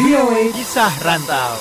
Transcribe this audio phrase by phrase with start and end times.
[0.00, 1.52] VOA Kisah Rantau.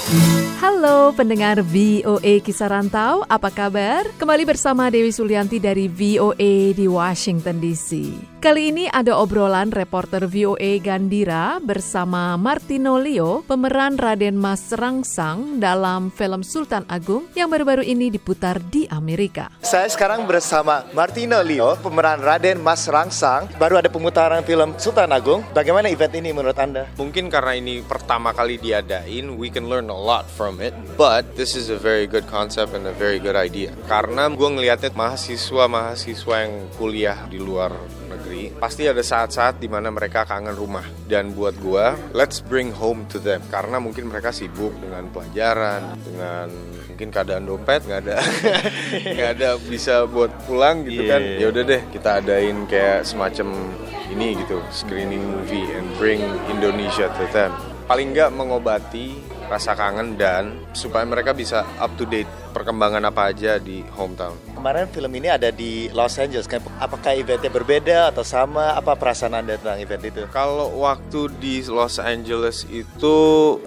[0.64, 4.08] Halo pendengar VOA Kisah Rantau, apa kabar?
[4.16, 8.31] Kembali bersama Dewi Sulianti dari VOA di Washington DC.
[8.42, 16.10] Kali ini ada obrolan reporter VOA Gandira bersama Martino Leo, pemeran Raden Mas Rangsang dalam
[16.10, 19.54] film Sultan Agung yang baru-baru ini diputar di Amerika.
[19.62, 23.46] Saya sekarang bersama Martino Leo, pemeran Raden Mas Rangsang.
[23.62, 25.46] Baru ada pemutaran film Sultan Agung.
[25.54, 26.90] Bagaimana event ini menurut Anda?
[26.98, 30.74] Mungkin karena ini pertama kali diadain, we can learn a lot from it.
[30.98, 33.70] But this is a very good concept and a very good idea.
[33.86, 37.70] Karena gue ngeliatnya mahasiswa-mahasiswa yang kuliah di luar
[38.12, 40.86] negeri, pasti ada saat-saat di mana mereka kangen rumah.
[41.06, 43.44] Dan buat gue, let's bring home to them.
[43.52, 46.48] Karena mungkin mereka sibuk dengan pelajaran, dengan
[46.88, 48.18] mungkin keadaan dompet nggak ada,
[49.16, 51.22] nggak ada bisa buat pulang gitu kan.
[51.22, 53.54] Ya udah deh, kita adain kayak semacam
[54.12, 56.20] ini gitu, screening movie and bring
[56.52, 57.52] Indonesia to them
[57.92, 59.20] paling nggak mengobati
[59.52, 64.36] rasa kangen dan supaya mereka bisa up to date perkembangan apa aja di hometown.
[64.56, 66.48] Kemarin film ini ada di Los Angeles.
[66.48, 66.64] kan?
[66.80, 68.76] Apakah eventnya berbeda atau sama?
[68.80, 70.22] Apa perasaan Anda tentang event itu?
[70.32, 73.16] Kalau waktu di Los Angeles itu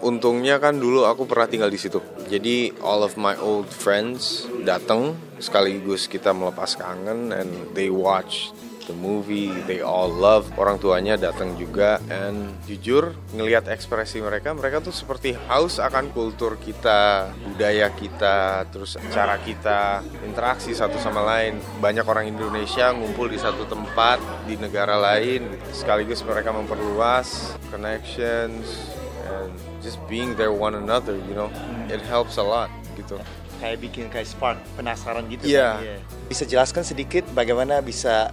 [0.01, 2.01] untungnya kan dulu aku pernah tinggal di situ.
[2.29, 8.93] Jadi all of my old friends datang sekaligus kita melepas kangen and they watch the
[8.95, 14.93] movie they all love orang tuanya datang juga and jujur ngelihat ekspresi mereka mereka tuh
[14.93, 22.05] seperti haus akan kultur kita budaya kita terus cara kita interaksi satu sama lain banyak
[22.05, 28.93] orang Indonesia ngumpul di satu tempat di negara lain sekaligus mereka memperluas connections
[29.25, 31.49] and just being there one another you know
[31.89, 33.17] it helps a lot gitu
[33.55, 35.81] kayak bikin kayak spark penasaran gitu Iya.
[35.81, 36.01] kan?
[36.25, 38.33] Bisa jelaskan sedikit bagaimana bisa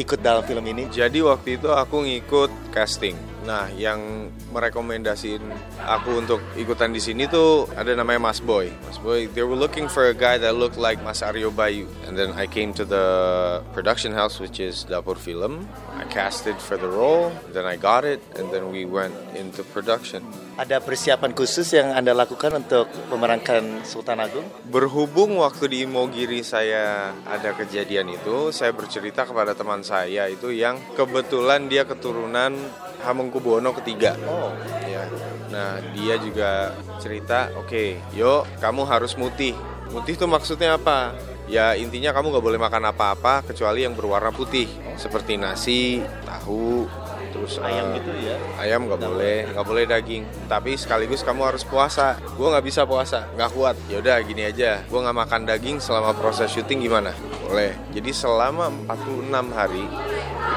[0.00, 0.88] ikut dalam film ini?
[0.88, 3.16] Jadi waktu itu aku ngikut casting.
[3.46, 5.38] Nah, yang merekomendasiin
[5.78, 8.74] aku untuk ikutan di sini tuh ada namanya Mas Boy.
[8.82, 11.86] Mas Boy, they were looking for a guy that looked like Mas Aryo Bayu.
[12.10, 13.06] And then I came to the
[13.70, 15.62] production house which is Dapur Film.
[15.94, 20.26] I casted for the role, then I got it, and then we went into production.
[20.58, 24.44] Ada persiapan khusus yang Anda lakukan untuk memerankan Sultan Agung?
[24.66, 30.78] Berhubung waktu di Imogiri saya ada kejadian itu, saya bercerita kepada teman saya itu yang
[30.94, 32.54] kebetulan dia keturunan
[33.02, 34.16] Hamengkubuwono ketiga.
[34.26, 34.54] Oh,
[34.86, 35.04] Ya.
[35.52, 39.52] Nah, dia juga cerita, oke, yuk kamu harus mutih.
[39.92, 41.14] Mutih tuh maksudnya apa?
[41.46, 44.66] Ya intinya kamu gak boleh makan apa-apa kecuali yang berwarna putih,
[44.98, 46.90] seperti nasi, tahu,
[47.46, 48.36] terus ayam eh, gitu ya?
[48.58, 50.22] Ayam nggak boleh, nggak boleh daging.
[50.50, 52.18] Tapi sekaligus kamu harus puasa.
[52.34, 53.78] Gue nggak bisa puasa, nggak kuat.
[53.86, 57.14] Yaudah gini aja, gue nggak makan daging selama proses syuting gimana?
[57.46, 57.78] Boleh.
[57.94, 59.86] Jadi selama 46 hari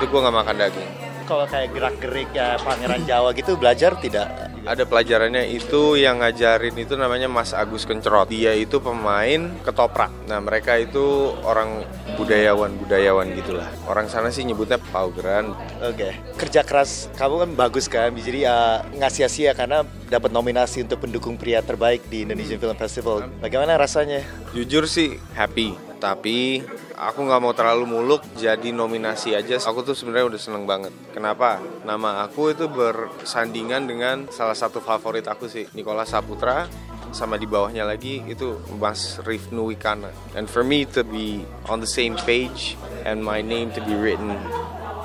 [0.02, 0.90] itu gue nggak makan daging.
[1.30, 4.49] Kalau kayak gerak-gerik ya Pangeran Jawa gitu belajar tidak?
[4.70, 8.30] Ada pelajarannya itu yang ngajarin itu namanya Mas Agus Kencerot.
[8.30, 10.14] Dia itu pemain ketoprak.
[10.30, 11.82] Nah mereka itu orang
[12.14, 13.66] budayawan-budayawan gitulah.
[13.90, 15.58] Orang sana sih nyebutnya paugeran.
[15.82, 18.58] Oke, kerja keras kamu kan bagus kan, jadi ya
[18.94, 23.26] nggak sia-sia karena dapat nominasi untuk pendukung pria terbaik di Indonesian Film Festival.
[23.42, 24.22] Bagaimana rasanya?
[24.54, 26.62] Jujur sih happy, tapi
[27.00, 29.56] aku nggak mau terlalu muluk jadi nominasi aja.
[29.64, 30.92] Aku tuh sebenarnya udah seneng banget.
[31.16, 31.58] Kenapa?
[31.88, 36.68] Nama aku itu bersandingan dengan salah satu favorit aku sih, Nicola Saputra
[37.10, 40.12] sama di bawahnya lagi itu Mas Rifnu Wikana.
[40.38, 42.76] And for me to be on the same page
[43.08, 44.36] and my name to be written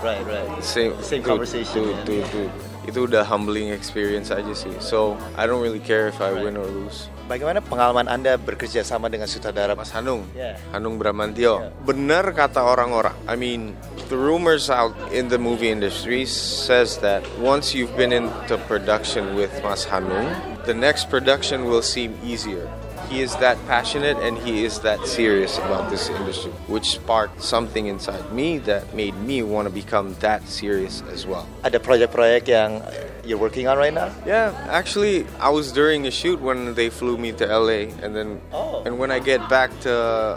[0.05, 0.45] Right, right.
[0.61, 2.27] same, Same to- conversation, to- ya.
[2.29, 2.53] to- to-
[2.85, 4.69] itu udah humbling experience aja sih.
[4.77, 7.09] So I don't really care if I win or lose.
[7.25, 10.61] Bagaimana pengalaman Anda bekerja sama dengan sutradara Mas Hanung, Yeah.
[10.77, 11.73] Hanung Bramantio.
[11.81, 13.17] Benar kata orang-orang.
[13.25, 13.73] I mean,
[14.13, 19.49] the rumors out in the movie industry says that once you've been into production with
[19.65, 20.37] Mas Hanung,
[20.69, 22.69] the next production will seem easier.
[23.09, 27.89] He is that passionate and he is that serious about this industry, which sparked something
[27.89, 31.45] inside me that made me want to become that serious as well.
[31.65, 32.81] Ada proyek-proyek yang
[33.25, 34.09] you're working on right now?
[34.23, 38.39] Yeah, actually, I was during a shoot when they flew me to LA, and then
[38.51, 38.85] Oh.
[38.85, 39.93] and when I get back to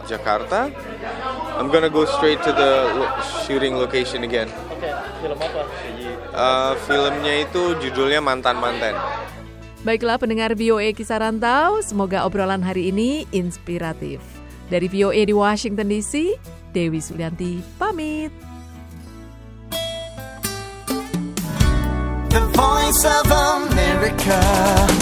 [0.05, 0.71] Jakarta,
[1.55, 3.13] I'm gonna go straight to the lo-
[3.43, 4.47] shooting location again.
[4.69, 4.87] Oke,
[5.19, 5.61] film apa?
[6.31, 8.93] Uh, filmnya itu judulnya Mantan Mantan.
[9.81, 14.19] Baiklah pendengar VOA Kisah Rantau, semoga obrolan hari ini inspiratif.
[14.67, 16.35] Dari VOA di Washington DC,
[16.75, 18.46] Dewi Sulianti pamit.
[22.87, 24.97] Voice of America.